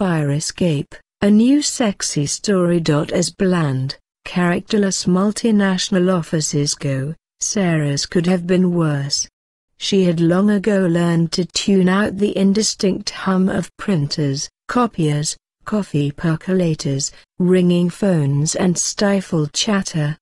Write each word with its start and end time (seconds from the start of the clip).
fire 0.00 0.30
escape, 0.30 0.94
a 1.20 1.30
new 1.30 1.60
sexy 1.60 2.24
story. 2.24 2.82
As 3.12 3.28
bland, 3.28 3.98
characterless 4.24 5.04
multinational 5.04 6.10
offices 6.10 6.74
go, 6.74 7.14
Sarah's 7.40 8.06
could 8.06 8.24
have 8.24 8.46
been 8.46 8.72
worse. 8.72 9.28
She 9.76 10.04
had 10.04 10.18
long 10.18 10.48
ago 10.48 10.86
learned 10.86 11.32
to 11.32 11.44
tune 11.44 11.90
out 11.90 12.16
the 12.16 12.34
indistinct 12.34 13.10
hum 13.10 13.50
of 13.50 13.76
printers, 13.76 14.48
copiers, 14.68 15.36
coffee 15.66 16.10
percolators, 16.10 17.10
ringing 17.38 17.90
phones 17.90 18.54
and 18.54 18.78
stifled 18.78 19.52
chatter. 19.52 20.16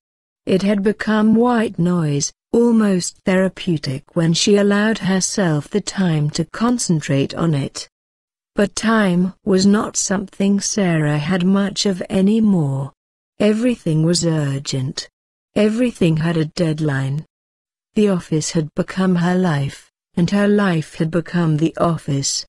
It 0.45 0.63
had 0.63 0.83
become 0.83 1.37
white 1.37 1.79
noise, 1.79 2.33
almost 2.53 3.19
therapeutic 3.25 4.03
when 4.15 4.33
she 4.33 4.57
allowed 4.57 4.99
herself 4.99 5.69
the 5.69 5.81
time 5.81 6.31
to 6.31 6.45
concentrate 6.47 7.33
on 7.37 7.55
it. 7.55 7.89
But 8.59 8.75
time 8.75 9.35
was 9.45 9.67
not 9.67 9.97
something 9.97 10.59
Sarah 10.59 11.19
had 11.19 11.47
much 11.47 11.87
of 11.87 12.03
anymore. 12.11 12.93
Everything 13.39 14.03
was 14.03 14.27
urgent. 14.27 15.09
Everything 15.55 16.17
had 16.17 16.37
a 16.37 16.47
deadline. 16.47 17.25
The 17.95 18.09
office 18.09 18.51
had 18.51 18.75
become 18.75 19.15
her 19.15 19.37
life, 19.39 19.93
and 20.17 20.29
her 20.31 20.49
life 20.49 20.97
had 20.97 21.09
become 21.09 21.59
the 21.59 21.73
office. 21.77 22.45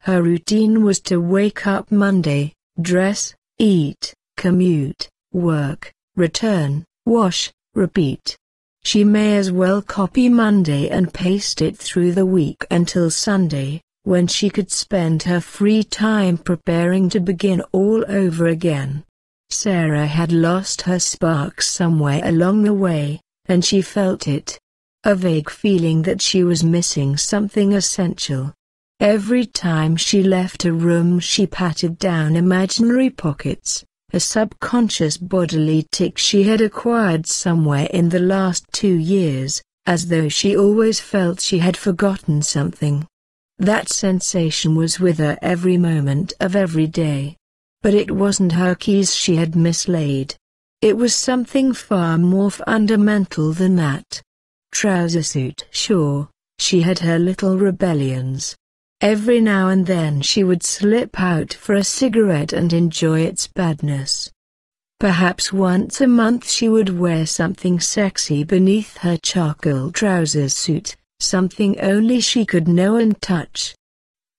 Her 0.00 0.20
routine 0.20 0.82
was 0.82 0.98
to 1.02 1.20
wake 1.20 1.64
up 1.64 1.92
Monday, 1.92 2.54
dress, 2.80 3.32
eat, 3.60 4.12
commute, 4.36 5.08
work, 5.32 5.92
return, 6.16 6.84
wash, 7.06 7.52
repeat. 7.72 8.36
She 8.82 9.04
may 9.04 9.36
as 9.36 9.52
well 9.52 9.80
copy 9.80 10.28
Monday 10.28 10.88
and 10.88 11.14
paste 11.14 11.62
it 11.62 11.76
through 11.78 12.14
the 12.14 12.26
week 12.26 12.66
until 12.68 13.12
Sunday, 13.12 13.80
when 14.04 14.26
she 14.26 14.50
could 14.50 14.70
spend 14.70 15.22
her 15.22 15.40
free 15.40 15.82
time 15.82 16.36
preparing 16.36 17.08
to 17.08 17.20
begin 17.20 17.62
all 17.72 18.04
over 18.08 18.46
again. 18.46 19.04
Sarah 19.50 20.06
had 20.06 20.32
lost 20.32 20.82
her 20.82 20.98
spark 20.98 21.62
somewhere 21.62 22.20
along 22.24 22.62
the 22.62 22.74
way, 22.74 23.20
and 23.46 23.64
she 23.64 23.82
felt 23.82 24.26
it 24.26 24.58
a 25.04 25.14
vague 25.16 25.50
feeling 25.50 26.02
that 26.02 26.22
she 26.22 26.44
was 26.44 26.62
missing 26.62 27.16
something 27.16 27.72
essential. 27.72 28.54
Every 29.00 29.44
time 29.44 29.96
she 29.96 30.22
left 30.22 30.64
a 30.64 30.72
room 30.72 31.18
she 31.18 31.44
patted 31.44 31.98
down 31.98 32.36
imaginary 32.36 33.10
pockets, 33.10 33.84
a 34.12 34.20
subconscious 34.20 35.16
bodily 35.16 35.88
tic 35.90 36.18
she 36.18 36.44
had 36.44 36.60
acquired 36.60 37.26
somewhere 37.26 37.88
in 37.90 38.10
the 38.10 38.20
last 38.20 38.64
two 38.72 38.94
years, 38.94 39.60
as 39.86 40.06
though 40.06 40.28
she 40.28 40.56
always 40.56 41.00
felt 41.00 41.40
she 41.40 41.58
had 41.58 41.76
forgotten 41.76 42.42
something. 42.42 43.04
That 43.58 43.88
sensation 43.88 44.74
was 44.74 44.98
with 44.98 45.18
her 45.18 45.38
every 45.42 45.76
moment 45.78 46.32
of 46.40 46.56
every 46.56 46.86
day. 46.86 47.36
But 47.82 47.94
it 47.94 48.10
wasn't 48.10 48.52
her 48.52 48.74
keys 48.74 49.14
she 49.14 49.36
had 49.36 49.56
mislaid. 49.56 50.34
It 50.80 50.96
was 50.96 51.14
something 51.14 51.72
far 51.72 52.18
more 52.18 52.50
fundamental 52.50 53.52
than 53.52 53.76
that 53.76 54.22
trouser 54.72 55.22
suit. 55.22 55.64
Sure, 55.70 56.28
she 56.58 56.80
had 56.80 57.00
her 57.00 57.18
little 57.18 57.58
rebellions. 57.58 58.56
Every 59.00 59.40
now 59.40 59.68
and 59.68 59.86
then 59.86 60.22
she 60.22 60.44
would 60.44 60.62
slip 60.62 61.20
out 61.20 61.52
for 61.52 61.74
a 61.74 61.84
cigarette 61.84 62.52
and 62.52 62.72
enjoy 62.72 63.20
its 63.20 63.46
badness. 63.48 64.30
Perhaps 65.00 65.52
once 65.52 66.00
a 66.00 66.06
month 66.06 66.48
she 66.48 66.68
would 66.68 66.96
wear 66.98 67.26
something 67.26 67.80
sexy 67.80 68.44
beneath 68.44 68.98
her 68.98 69.16
charcoal 69.16 69.90
trousers 69.90 70.54
suit, 70.54 70.94
something 71.22 71.80
only 71.80 72.20
she 72.20 72.44
could 72.44 72.68
know 72.68 72.96
and 72.96 73.20
touch. 73.22 73.74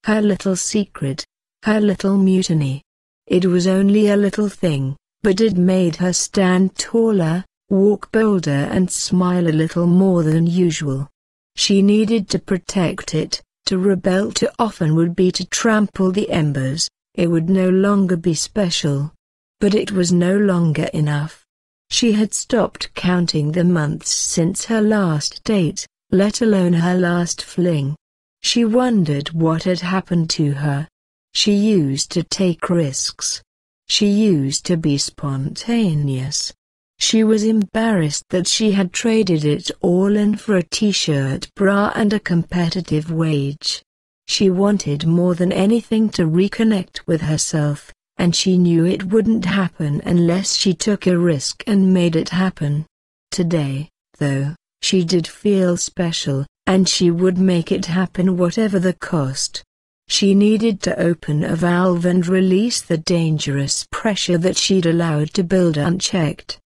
Her 0.06 0.22
little 0.22 0.56
secret, 0.56 1.25
her 1.64 1.80
little 1.80 2.17
mutiny. 2.17 2.81
It 3.28 3.45
was 3.45 3.67
only 3.67 4.09
a 4.09 4.17
little 4.17 4.50
thing, 4.50 4.98
but 5.22 5.40
it 5.40 5.58
made 5.58 5.95
her 5.95 6.12
stand 6.12 6.75
taller, 6.75 7.45
walk 7.70 8.12
bolder 8.12 8.67
and 8.72 8.92
smile 8.92 9.48
a 9.48 9.59
little 9.62 9.88
more 9.88 10.24
than 10.24 10.46
usual. 10.46 11.09
She 11.56 11.81
needed 11.81 12.30
to 12.30 12.40
protect 12.40 13.16
it, 13.16 13.41
to 13.68 13.78
rebel 13.78 14.31
too 14.31 14.50
often 14.59 14.96
would 14.96 15.16
be 15.16 15.31
to 15.31 15.46
trample 15.46 16.12
the 16.12 16.30
embers, 16.30 16.90
it 17.16 17.28
would 17.28 17.50
no 17.50 17.69
longer 17.69 18.18
be 18.18 18.34
special. 18.34 19.13
But 19.59 19.74
it 19.74 19.91
was 19.91 20.12
no 20.12 20.38
longer 20.38 20.90
enough. 20.94 21.46
She 21.90 22.12
had 22.13 22.34
stopped 22.34 22.94
counting 22.96 23.53
the 23.53 23.63
months 23.63 24.09
since 24.09 24.66
her 24.66 24.81
last 24.81 25.44
date, 25.44 25.88
let 26.13 26.41
alone 26.41 26.74
her 26.74 26.96
last 26.96 27.41
fling. 27.41 27.96
She 28.44 28.63
wondered 28.63 29.29
what 29.29 29.63
had 29.63 29.79
happened 29.79 30.29
to 30.31 30.51
her. 30.51 30.88
She 31.34 31.53
used 31.53 32.12
to 32.12 32.22
take 32.22 32.69
risks. 32.69 33.41
She 33.88 34.07
used 34.07 34.63
to 34.68 34.78
be 34.78 35.00
spontaneous. 35.00 36.53
She 37.00 37.24
was 37.24 37.44
embarrassed 37.44 38.25
that 38.29 38.46
she 38.46 38.72
had 38.72 38.94
traded 38.94 39.44
it 39.44 39.72
all 39.81 40.16
in 40.16 40.38
for 40.38 40.56
a 40.56 40.63
t-shirt 40.63 41.50
bra 41.56 41.91
and 41.96 42.13
a 42.13 42.19
competitive 42.19 43.12
wage. 43.12 43.81
She 44.28 44.51
wanted 44.51 45.07
more 45.07 45.34
than 45.34 45.51
anything 45.51 46.09
to 46.09 46.28
reconnect 46.28 47.00
with 47.07 47.22
herself, 47.22 47.91
and 48.18 48.35
she 48.35 48.59
knew 48.59 48.85
it 48.85 49.06
wouldn't 49.06 49.45
happen 49.45 50.00
unless 50.06 50.56
she 50.56 50.75
took 50.75 51.07
a 51.07 51.18
risk 51.18 51.63
and 51.66 51.91
made 51.91 52.16
it 52.16 52.30
happen. 52.30 52.85
Today, 53.31 53.90
though, 54.19 54.53
she 54.83 55.03
did 55.05 55.25
feel 55.25 55.77
special, 55.77 56.45
and 56.66 56.89
she 56.89 57.09
would 57.09 57.38
make 57.38 57.71
it 57.71 57.85
happen 57.85 58.35
whatever 58.35 58.79
the 58.79 58.94
cost. 58.94 59.63
She 60.09 60.35
needed 60.35 60.81
to 60.81 60.99
open 60.99 61.44
a 61.44 61.55
valve 61.55 62.05
and 62.05 62.27
release 62.27 62.81
the 62.81 62.97
dangerous 62.97 63.88
pressure 63.91 64.38
that 64.39 64.57
she'd 64.57 64.85
allowed 64.85 65.33
to 65.35 65.44
build 65.44 65.77
unchecked. 65.77 66.59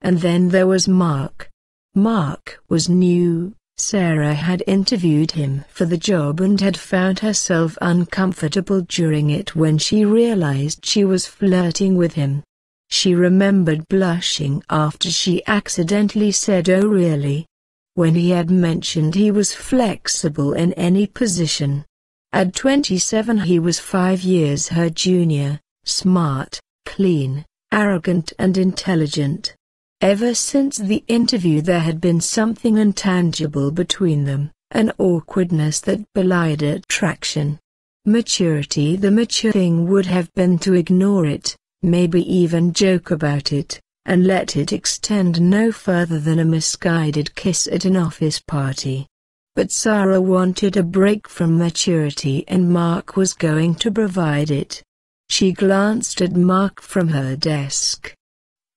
And 0.00 0.20
then 0.20 0.50
there 0.50 0.68
was 0.68 0.86
Mark. 0.86 1.50
Mark 1.96 2.60
was 2.68 2.88
new, 2.88 3.54
Sarah 3.76 4.34
had 4.34 4.62
interviewed 4.68 5.32
him 5.32 5.64
for 5.68 5.84
the 5.84 5.96
job 5.96 6.40
and 6.40 6.60
had 6.60 6.76
found 6.76 7.18
herself 7.18 7.76
uncomfortable 7.82 8.82
during 8.82 9.30
it 9.30 9.56
when 9.56 9.78
she 9.78 10.04
realized 10.04 10.86
she 10.86 11.04
was 11.04 11.26
flirting 11.26 11.96
with 11.96 12.14
him. 12.14 12.44
She 12.88 13.16
remembered 13.16 13.88
blushing 13.88 14.62
after 14.70 15.10
she 15.10 15.44
accidentally 15.48 16.30
said 16.30 16.70
oh 16.70 16.86
really? 16.86 17.46
When 17.94 18.16
he 18.16 18.30
had 18.30 18.50
mentioned 18.50 19.14
he 19.14 19.30
was 19.30 19.54
flexible 19.54 20.52
in 20.52 20.72
any 20.72 21.06
position. 21.06 21.84
At 22.32 22.54
27 22.54 23.38
he 23.38 23.60
was 23.60 23.78
five 23.78 24.22
years 24.22 24.68
her 24.68 24.90
junior, 24.90 25.60
smart, 25.84 26.58
clean, 26.86 27.44
arrogant 27.70 28.32
and 28.38 28.58
intelligent. 28.58 29.54
Ever 30.00 30.34
since 30.34 30.76
the 30.78 31.04
interview 31.06 31.60
there 31.60 31.80
had 31.80 32.00
been 32.00 32.20
something 32.20 32.78
intangible 32.78 33.70
between 33.70 34.24
them, 34.24 34.50
an 34.72 34.90
awkwardness 34.98 35.80
that 35.82 36.04
belied 36.14 36.62
attraction. 36.62 37.60
Maturity 38.04 38.96
The 38.96 39.12
mature 39.12 39.52
thing 39.52 39.86
would 39.86 40.06
have 40.06 40.32
been 40.34 40.58
to 40.58 40.74
ignore 40.74 41.26
it, 41.26 41.56
maybe 41.82 42.20
even 42.30 42.72
joke 42.72 43.12
about 43.12 43.52
it, 43.52 43.80
and 44.06 44.26
let 44.26 44.56
it 44.56 44.72
extend 44.72 45.40
no 45.40 45.72
further 45.72 46.18
than 46.18 46.38
a 46.38 46.44
misguided 46.44 47.34
kiss 47.34 47.66
at 47.66 47.84
an 47.84 47.96
office 47.96 48.40
party. 48.40 49.06
But 49.54 49.70
Sarah 49.70 50.20
wanted 50.20 50.76
a 50.76 50.82
break 50.82 51.28
from 51.28 51.58
maturity 51.58 52.44
and 52.48 52.70
Mark 52.70 53.16
was 53.16 53.32
going 53.32 53.76
to 53.76 53.90
provide 53.90 54.50
it. 54.50 54.82
She 55.28 55.52
glanced 55.52 56.20
at 56.20 56.32
Mark 56.32 56.80
from 56.80 57.08
her 57.08 57.36
desk. 57.36 58.14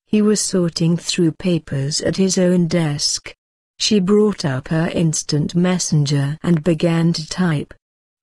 He 0.05 0.21
was 0.21 0.39
sorting 0.39 0.95
through 0.95 1.33
papers 1.33 1.99
at 2.01 2.15
his 2.15 2.37
own 2.37 2.67
desk. 2.67 3.33
She 3.79 3.99
brought 3.99 4.45
up 4.45 4.69
her 4.69 4.89
instant 4.93 5.53
messenger 5.55 6.37
and 6.41 6.63
began 6.63 7.11
to 7.13 7.27
type. 7.27 7.73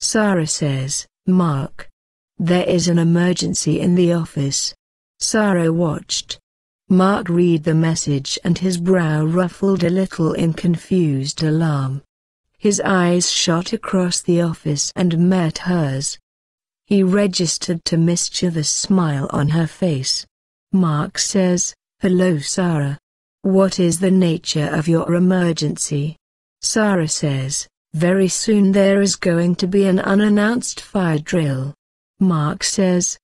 Sarah 0.01 0.47
says, 0.47 1.05
Mark. 1.27 1.89
There 2.37 2.67
is 2.67 2.87
an 2.87 2.99
emergency 2.99 3.79
in 3.79 3.95
the 3.95 4.13
office. 4.13 4.73
Sarah 5.19 5.71
watched. 5.71 6.39
Mark 6.89 7.29
read 7.29 7.63
the 7.63 7.73
message 7.73 8.37
and 8.43 8.57
his 8.57 8.77
brow 8.77 9.25
ruffled 9.25 9.83
a 9.83 9.89
little 9.89 10.33
in 10.33 10.53
confused 10.53 11.41
alarm. 11.41 12.03
His 12.59 12.79
eyes 12.81 13.31
shot 13.31 13.73
across 13.73 14.21
the 14.21 14.41
office 14.41 14.91
and 14.95 15.29
met 15.29 15.59
hers. 15.59 16.19
He 16.85 17.01
registered 17.01 17.83
to 17.85 17.97
mischievous 17.97 18.69
smile 18.69 19.27
on 19.31 19.49
her 19.49 19.65
face. 19.65 20.25
Mark 20.71 21.17
says, 21.17 21.73
Hello 22.01 22.37
Sarah. 22.37 22.99
What 23.41 23.79
is 23.79 23.99
the 23.99 24.11
nature 24.11 24.69
of 24.71 24.87
your 24.87 25.13
emergency? 25.13 26.17
Sarah 26.61 27.07
says, 27.07 27.67
very 27.93 28.27
soon 28.27 28.73
there 28.73 29.01
is 29.01 29.15
going 29.15 29.55
to 29.55 29.67
be 29.67 29.85
an 29.85 29.99
unannounced 29.99 30.81
fire 30.81 31.17
drill. 31.17 31.73
Mark 32.19 32.63
says, 32.63 33.17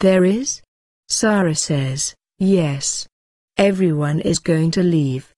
there 0.00 0.24
is? 0.24 0.60
Sarah 1.08 1.54
says, 1.54 2.14
yes. 2.38 3.06
Everyone 3.56 4.20
is 4.20 4.38
going 4.38 4.70
to 4.72 4.82
leave. 4.82 5.32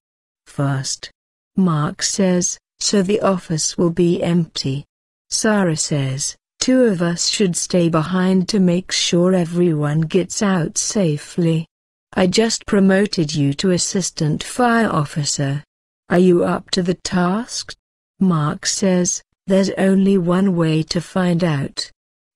First. 0.47 1.11
Mark 1.56 2.02
says, 2.02 2.58
so 2.79 3.02
the 3.02 3.20
office 3.20 3.76
will 3.76 3.91
be 3.91 4.23
empty. 4.23 4.85
Sarah 5.31 5.76
says, 5.76 6.37
Two 6.61 6.82
of 6.85 7.00
us 7.00 7.29
should 7.29 7.56
stay 7.56 7.88
behind 7.88 8.49
to 8.50 8.61
make 8.61 8.93
sure 8.93 9.35
everyone 9.35 10.02
gets 10.02 10.43
out 10.43 10.76
safely. 10.76 11.67
I 12.12 12.26
just 12.26 12.67
promoted 12.67 13.35
you 13.35 13.55
to 13.55 13.70
assistant 13.70 14.43
fire 14.43 14.91
officer. 14.91 15.64
Are 16.11 16.19
you 16.19 16.44
up 16.44 16.70
to 16.73 16.82
the 16.82 16.94
task? 16.94 17.75
Mark 18.19 18.67
says, 18.67 19.23
there's 19.47 19.70
only 19.79 20.19
one 20.19 20.55
way 20.55 20.82
to 20.82 21.00
find 21.00 21.43
out. 21.43 21.91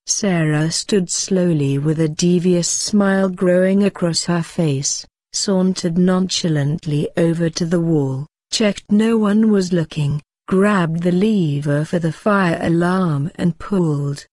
Sarah 0.07 0.71
stood 0.71 1.09
slowly 1.09 1.79
with 1.79 1.99
a 1.99 2.09
devious 2.09 2.69
smile 2.69 3.31
growing 3.31 3.85
across 3.85 4.25
her 4.25 4.43
face, 4.43 5.07
sauntered 5.33 5.97
nonchalantly 5.97 7.09
over 7.17 7.49
to 7.49 7.65
the 7.65 7.81
wall, 7.81 8.27
checked 8.53 8.85
no 8.93 9.17
one 9.17 9.51
was 9.51 9.73
looking, 9.73 10.21
grabbed 10.47 11.03
the 11.03 11.13
lever 11.13 11.87
for 11.87 11.99
the 11.99 12.13
fire 12.13 12.59
alarm 12.61 13.31
and 13.37 13.59
pulled. 13.59 14.27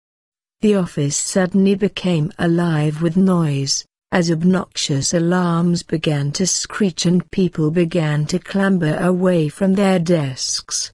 The 0.62 0.74
office 0.74 1.16
suddenly 1.16 1.76
became 1.76 2.32
alive 2.40 3.04
with 3.04 3.16
noise, 3.16 3.86
as 4.12 4.32
obnoxious 4.32 5.14
alarms 5.14 5.84
began 5.84 6.32
to 6.32 6.48
screech 6.48 7.06
and 7.06 7.30
people 7.30 7.70
began 7.70 8.26
to 8.26 8.40
clamber 8.40 8.98
away 8.98 9.50
from 9.50 9.76
their 9.76 10.00
desks. 10.00 10.92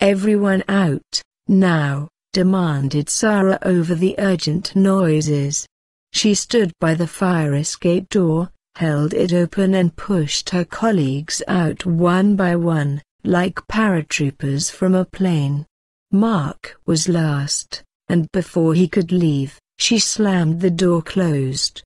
Everyone 0.00 0.62
out, 0.68 1.22
now, 1.48 2.08
demanded 2.32 3.08
Sarah 3.08 3.58
over 3.62 3.94
the 3.94 4.14
urgent 4.18 4.76
noises. 4.76 5.66
She 6.12 6.34
stood 6.34 6.72
by 6.80 6.94
the 6.94 7.06
fire 7.06 7.54
escape 7.54 8.08
door, 8.08 8.50
held 8.76 9.14
it 9.14 9.32
open 9.32 9.74
and 9.74 9.96
pushed 9.96 10.50
her 10.50 10.64
colleagues 10.64 11.42
out 11.48 11.84
one 11.84 12.36
by 12.36 12.56
one, 12.56 13.02
like 13.24 13.66
paratroopers 13.66 14.70
from 14.70 14.94
a 14.94 15.04
plane. 15.04 15.66
Mark 16.10 16.80
was 16.86 17.08
last, 17.08 17.82
and 18.08 18.30
before 18.32 18.74
he 18.74 18.88
could 18.88 19.12
leave, 19.12 19.58
she 19.78 19.98
slammed 19.98 20.60
the 20.60 20.70
door 20.70 21.02
closed. 21.02 21.82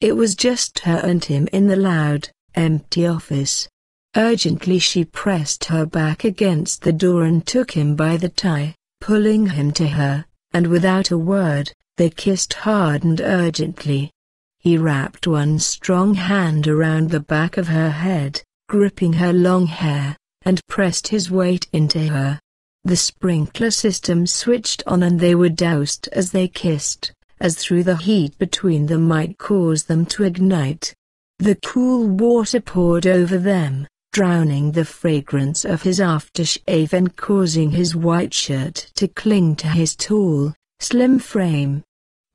It 0.00 0.12
was 0.12 0.34
just 0.34 0.78
her 0.80 1.00
and 1.04 1.24
him 1.24 1.48
in 1.52 1.66
the 1.66 1.76
loud, 1.76 2.28
empty 2.54 3.06
office. 3.06 3.68
Urgently 4.16 4.78
she 4.78 5.04
pressed 5.04 5.64
her 5.66 5.84
back 5.84 6.24
against 6.24 6.82
the 6.82 6.92
door 6.92 7.24
and 7.24 7.46
took 7.46 7.72
him 7.72 7.96
by 7.96 8.16
the 8.16 8.28
tie, 8.28 8.74
pulling 9.00 9.46
him 9.46 9.72
to 9.72 9.88
her, 9.88 10.24
and 10.52 10.66
without 10.66 11.10
a 11.10 11.18
word, 11.18 11.72
they 11.96 12.10
kissed 12.10 12.52
hard 12.52 13.04
and 13.04 13.20
urgently. 13.20 14.10
He 14.58 14.76
wrapped 14.76 15.26
one 15.26 15.58
strong 15.58 16.14
hand 16.14 16.68
around 16.68 17.10
the 17.10 17.20
back 17.20 17.56
of 17.56 17.68
her 17.68 17.90
head, 17.90 18.42
gripping 18.68 19.14
her 19.14 19.32
long 19.32 19.66
hair, 19.66 20.16
and 20.42 20.60
pressed 20.68 21.08
his 21.08 21.30
weight 21.30 21.66
into 21.72 22.08
her. 22.08 22.38
The 22.84 22.96
sprinkler 22.96 23.70
system 23.70 24.26
switched 24.26 24.82
on 24.86 25.02
and 25.02 25.18
they 25.18 25.34
were 25.34 25.48
doused 25.48 26.08
as 26.12 26.30
they 26.30 26.48
kissed, 26.48 27.12
as 27.40 27.56
through 27.56 27.84
the 27.84 27.96
heat 27.96 28.38
between 28.38 28.86
them 28.86 29.08
might 29.08 29.38
cause 29.38 29.84
them 29.84 30.06
to 30.06 30.24
ignite. 30.24 30.94
The 31.38 31.56
cool 31.56 32.06
water 32.08 32.60
poured 32.60 33.06
over 33.06 33.38
them, 33.38 33.86
drowning 34.12 34.72
the 34.72 34.84
fragrance 34.84 35.64
of 35.64 35.82
his 35.82 36.00
aftershave 36.00 36.92
and 36.92 37.16
causing 37.16 37.70
his 37.70 37.94
white 37.94 38.34
shirt 38.34 38.90
to 38.94 39.06
cling 39.08 39.54
to 39.56 39.68
his 39.68 39.94
tall, 39.94 40.54
slim 40.80 41.18
frame. 41.18 41.82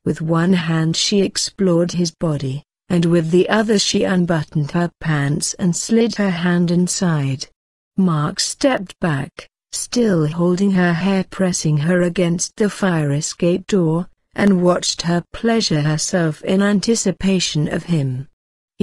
With 0.05 0.21
one 0.21 0.53
hand 0.53 0.95
she 0.95 1.21
explored 1.21 1.93
his 1.93 2.11
body, 2.11 2.63
and 2.89 3.05
with 3.05 3.31
the 3.31 3.47
other 3.49 3.79
she 3.79 4.03
unbuttoned 4.03 4.71
her 4.71 4.91
pants 4.99 5.53
and 5.55 5.75
slid 5.75 6.15
her 6.15 6.29
hand 6.29 6.71
inside. 6.71 7.47
Mark 7.97 8.39
stepped 8.39 8.99
back, 8.99 9.47
still 9.71 10.27
holding 10.27 10.71
her 10.71 10.93
hair 10.93 11.23
pressing 11.29 11.77
her 11.77 12.01
against 12.01 12.55
the 12.55 12.69
fire 12.69 13.11
escape 13.11 13.65
door, 13.67 14.07
and 14.35 14.61
watched 14.61 15.03
her 15.03 15.23
pleasure 15.31 15.81
herself 15.81 16.43
in 16.43 16.61
anticipation 16.61 17.67
of 17.67 17.83
him. 17.83 18.27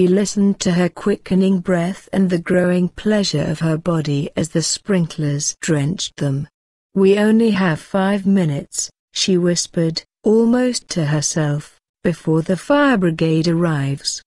He 0.00 0.08
listened 0.08 0.60
to 0.60 0.72
her 0.72 0.88
quickening 0.88 1.60
breath 1.60 2.08
and 2.10 2.30
the 2.30 2.38
growing 2.38 2.88
pleasure 2.88 3.42
of 3.42 3.60
her 3.60 3.76
body 3.76 4.30
as 4.34 4.48
the 4.48 4.62
sprinklers 4.62 5.54
drenched 5.60 6.16
them. 6.16 6.48
We 6.94 7.18
only 7.18 7.50
have 7.50 7.80
five 7.80 8.24
minutes, 8.24 8.88
she 9.12 9.36
whispered, 9.36 10.02
almost 10.24 10.88
to 10.92 11.04
herself, 11.04 11.78
before 12.02 12.40
the 12.40 12.56
fire 12.56 12.96
brigade 12.96 13.46
arrives. 13.46 14.22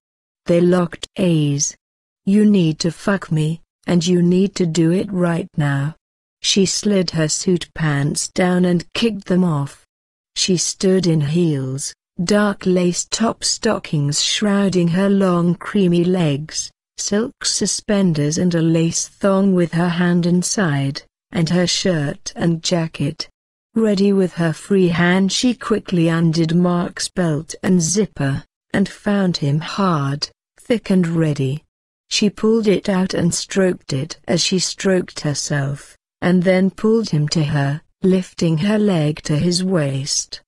They 0.46 0.62
locked 0.62 1.08
A's. 1.16 1.76
You 2.24 2.46
need 2.46 2.78
to 2.82 2.92
fuck 2.92 3.32
me, 3.32 3.62
and 3.88 4.06
you 4.06 4.22
need 4.22 4.54
to 4.58 4.68
do 4.68 4.92
it 4.92 5.12
right 5.12 5.50
now. 5.58 5.96
She 6.44 6.68
slid 6.68 7.10
her 7.18 7.28
suit 7.28 7.68
pants 7.74 8.28
down 8.28 8.64
and 8.64 8.94
kicked 8.94 9.26
them 9.26 9.44
off. 9.44 9.88
She 10.36 10.56
stood 10.56 11.08
in 11.08 11.22
heels, 11.22 11.96
dark 12.24 12.66
lace 12.68 13.06
top 13.06 13.44
stockings 13.44 14.22
shrouding 14.22 14.88
her 14.88 15.10
long 15.10 15.56
creamy 15.56 16.04
legs, 16.04 16.72
silk 16.98 17.44
suspenders 17.44 18.38
and 18.38 18.54
a 18.54 18.62
lace 18.62 19.08
thong 19.08 19.56
with 19.56 19.74
her 19.74 19.90
hand 19.90 20.28
inside, 20.28 21.02
and 21.32 21.50
her 21.50 21.66
shirt 21.66 22.32
and 22.36 22.64
jacket. 22.64 23.28
Ready 23.74 24.14
with 24.14 24.34
her 24.34 24.54
free 24.54 24.90
hand 24.90 25.32
she 25.32 25.56
quickly 25.56 26.08
undid 26.08 26.56
Mark's 26.56 27.10
belt 27.10 27.56
and 27.64 27.82
zipper, 27.82 28.44
and 28.72 28.88
found 28.88 29.38
him 29.38 29.60
hard, 29.60 30.30
thick 30.60 30.92
and 30.92 31.08
ready. 31.08 31.64
She 32.12 32.30
pulled 32.30 32.68
it 32.68 32.90
out 32.90 33.16
and 33.16 33.34
stroked 33.34 33.92
it 33.92 34.20
as 34.28 34.40
she 34.44 34.60
stroked 34.60 35.22
herself, 35.22 35.98
and 36.22 36.44
then 36.44 36.70
pulled 36.70 37.10
him 37.10 37.28
to 37.30 37.44
her, 37.44 37.82
lifting 38.04 38.60
her 38.60 38.78
leg 38.78 39.24
to 39.24 39.36
his 39.36 39.64
waist. 39.64 40.43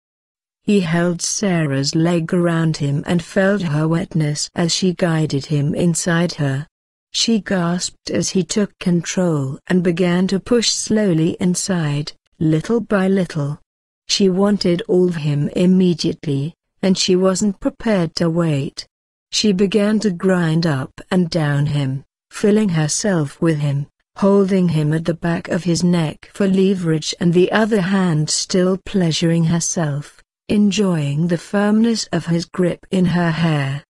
He 0.66 0.80
held 0.80 1.22
Sarah's 1.22 1.94
leg 1.94 2.34
around 2.34 2.78
him 2.78 3.04
and 3.06 3.24
felt 3.24 3.62
her 3.62 3.88
wetness 3.88 4.50
as 4.56 4.74
she 4.74 4.94
guided 4.94 5.46
him 5.46 5.76
inside 5.76 6.34
her. 6.34 6.66
She 7.12 7.40
gasped 7.40 8.10
as 8.10 8.30
he 8.30 8.44
took 8.44 8.78
control 8.80 9.60
and 9.68 9.84
began 9.84 10.26
to 10.30 10.40
push 10.40 10.72
slowly 10.72 11.38
inside, 11.40 12.14
little 12.40 12.80
by 12.80 13.08
little. 13.08 13.60
She 14.08 14.28
wanted 14.28 14.82
all 14.88 15.10
of 15.10 15.18
him 15.18 15.50
immediately, 15.50 16.56
and 16.82 16.98
she 16.98 17.16
wasn't 17.16 17.60
prepared 17.60 18.16
to 18.16 18.28
wait. 18.28 18.88
She 19.32 19.54
began 19.54 20.00
to 20.00 20.10
grind 20.10 20.66
up 20.66 21.00
and 21.12 21.30
down 21.30 21.68
him, 21.68 22.06
filling 22.32 22.70
herself 22.70 23.40
with 23.40 23.60
him, 23.60 23.86
holding 24.16 24.70
him 24.70 24.94
at 24.94 25.06
the 25.06 25.14
back 25.14 25.48
of 25.48 25.66
his 25.66 25.84
neck 25.84 26.32
for 26.34 26.48
leverage 26.48 27.14
and 27.20 27.36
the 27.36 27.52
other 27.52 27.82
hand 27.82 28.32
still 28.32 28.78
pleasuring 28.78 29.46
herself 29.46 30.15
enjoying 30.50 31.28
the 31.28 31.38
firmness 31.38 32.06
of 32.12 32.26
his 32.28 32.46
grip 32.46 32.86
in 32.92 33.06
her 33.06 33.32
hair. 33.32 33.84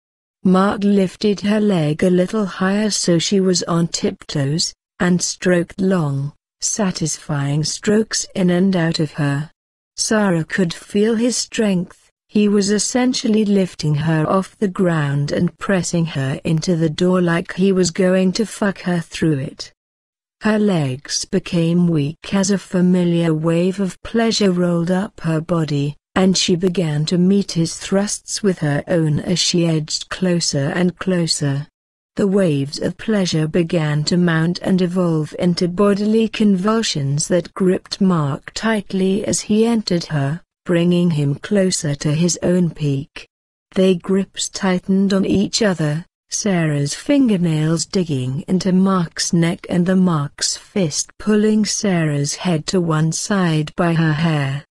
Mark 0.43 0.83
lifted 0.83 1.41
her 1.41 1.59
leg 1.59 2.03
a 2.03 2.09
little 2.09 2.45
higher 2.45 2.89
so 2.89 3.19
she 3.19 3.39
was 3.39 3.63
on 3.63 3.87
tiptoes, 3.87 4.73
and 4.99 5.21
stroked 5.21 5.81
long, 5.81 6.31
satisfying 6.61 7.63
strokes 7.63 8.25
in 8.35 8.49
and 8.49 8.75
out 8.75 8.99
of 8.99 9.11
her. 9.13 9.51
Sarah 9.97 10.45
could 10.45 10.73
feel 10.73 11.15
his 11.15 11.35
strength, 11.35 12.09
he 12.29 12.47
was 12.47 12.69
essentially 12.69 13.45
lifting 13.45 13.95
her 13.95 14.25
off 14.27 14.57
the 14.57 14.67
ground 14.67 15.31
and 15.31 15.57
pressing 15.57 16.05
her 16.05 16.39
into 16.43 16.75
the 16.75 16.89
door 16.89 17.21
like 17.21 17.53
he 17.53 17.71
was 17.71 17.91
going 17.91 18.31
to 18.33 18.45
fuck 18.45 18.79
her 18.81 18.99
through 18.99 19.39
it. 19.39 19.71
Her 20.41 20.59
legs 20.59 21.25
became 21.25 21.87
weak 21.87 22.33
as 22.33 22.51
a 22.51 22.57
familiar 22.57 23.33
wave 23.33 23.79
of 23.79 24.01
pleasure 24.03 24.51
rolled 24.51 24.91
up 24.91 25.21
her 25.21 25.39
body, 25.39 25.95
and 26.15 26.37
she 26.37 26.55
began 26.55 27.05
to 27.05 27.17
meet 27.17 27.51
his 27.51 27.77
thrusts 27.77 28.41
with 28.41 28.59
her 28.59 28.83
own 28.87 29.19
as 29.19 29.37
she 29.37 29.67
edged 29.67 30.09
closer 30.09 30.71
and 30.73 30.97
closer. 30.97 31.67
The 32.15 32.27
waves 32.27 32.79
of 32.79 32.97
pleasure 32.97 33.45
began 33.45 34.05
to 34.05 34.15
mount 34.15 34.59
and 34.61 34.81
evolve 34.81 35.35
into 35.37 35.67
bodily 35.67 36.29
convulsions 36.29 37.27
that 37.27 37.53
gripped 37.53 37.99
Mark 37.99 38.51
tightly 38.53 39.25
as 39.27 39.41
he 39.41 39.65
entered 39.65 40.05
her, 40.05 40.41
bringing 40.63 41.11
him 41.11 41.35
closer 41.35 41.93
to 41.95 42.13
his 42.13 42.39
own 42.41 42.69
peak. 42.69 43.27
Their 43.73 43.95
grips 43.95 44.47
tightened 44.47 45.13
on 45.13 45.25
each 45.25 45.61
other, 45.61 46.05
Sarah's 46.29 46.93
fingernails 46.95 47.85
digging 47.85 48.45
into 48.47 48.71
Mark's 48.71 49.33
neck 49.33 49.65
and 49.69 49.85
the 49.85 49.97
Mark's 49.97 50.55
fist 50.55 51.11
pulling 51.19 51.65
Sarah's 51.65 52.35
head 52.35 52.65
to 52.67 52.79
one 52.79 53.11
side 53.11 53.75
by 53.75 53.93
her 53.93 54.13
hair. 54.13 54.63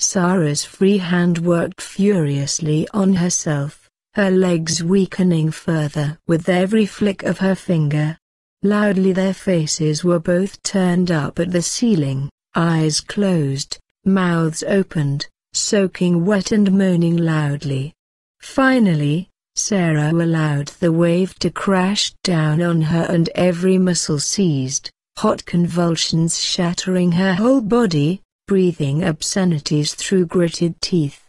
Sarah's 0.00 0.64
free 0.64 0.98
hand 0.98 1.38
worked 1.38 1.80
furiously 1.80 2.86
on 2.94 3.14
herself, 3.14 3.90
her 4.14 4.30
legs 4.30 4.82
weakening 4.82 5.50
further 5.50 6.18
with 6.26 6.48
every 6.48 6.86
flick 6.86 7.24
of 7.24 7.38
her 7.38 7.56
finger. 7.56 8.16
Loudly 8.62 9.12
their 9.12 9.34
faces 9.34 10.04
were 10.04 10.20
both 10.20 10.62
turned 10.62 11.10
up 11.10 11.38
at 11.38 11.50
the 11.50 11.62
ceiling, 11.62 12.30
eyes 12.54 13.00
closed, 13.00 13.78
mouths 14.04 14.62
opened, 14.62 15.26
soaking 15.52 16.24
wet 16.24 16.52
and 16.52 16.72
moaning 16.72 17.16
loudly. 17.16 17.92
Finally, 18.40 19.30
Sarah 19.56 20.12
allowed 20.12 20.68
the 20.80 20.92
wave 20.92 21.36
to 21.40 21.50
crash 21.50 22.12
down 22.22 22.62
on 22.62 22.82
her 22.82 23.06
and 23.08 23.28
every 23.34 23.78
muscle 23.78 24.20
seized, 24.20 24.90
hot 25.16 25.44
convulsions 25.44 26.40
shattering 26.40 27.12
her 27.12 27.34
whole 27.34 27.60
body, 27.60 28.22
breathing 28.48 29.04
obscenities 29.04 29.94
through 29.94 30.24
gritted 30.24 30.80
teeth. 30.80 31.22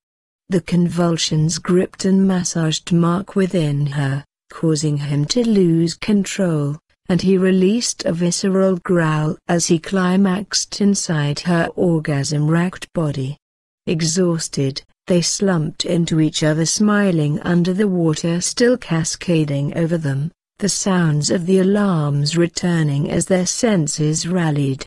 The 0.48 0.62
convulsions 0.62 1.60
gripped 1.60 2.06
and 2.06 2.26
massaged 2.26 2.92
Mark 2.92 3.36
within 3.36 3.86
her, 3.86 4.24
causing 4.50 4.98
him 4.98 5.26
to 5.26 5.48
lose 5.48 5.94
control, 5.94 6.80
and 7.10 7.22
he 7.22 7.38
released 7.38 8.06
a 8.06 8.14
visceral 8.14 8.78
growl 8.78 9.38
as 9.50 9.68
he 9.68 9.78
climaxed 9.78 10.80
inside 10.80 11.42
her 11.42 11.70
orgasm-racked 11.76 12.92
body. 12.94 13.38
Exhausted, 13.86 14.82
they 15.08 15.22
slumped 15.22 15.84
into 15.84 16.22
each 16.22 16.42
other 16.42 16.66
smiling 16.66 17.40
under 17.42 17.74
the 17.74 17.88
water 17.88 18.40
still 18.40 18.78
cascading 18.78 19.78
over 19.78 19.98
them, 19.98 20.32
the 20.60 20.70
sounds 20.70 21.30
of 21.30 21.46
the 21.46 21.60
alarms 21.60 22.38
returning 22.38 23.12
as 23.12 23.26
their 23.26 23.46
senses 23.46 24.26
rallied. 24.26 24.86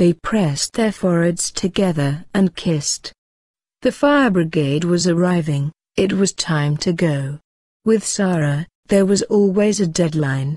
They 0.00 0.14
pressed 0.14 0.72
their 0.72 0.92
foreheads 0.92 1.50
together 1.50 2.24
and 2.32 2.56
kissed. 2.56 3.12
The 3.82 3.92
fire 3.92 4.30
brigade 4.30 4.82
was 4.82 5.06
arriving, 5.06 5.72
it 5.94 6.14
was 6.14 6.32
time 6.32 6.78
to 6.78 6.94
go. 6.94 7.38
With 7.84 8.02
Sarah, 8.02 8.66
there 8.86 9.04
was 9.04 9.20
always 9.24 9.78
a 9.78 9.86
deadline. 9.86 10.56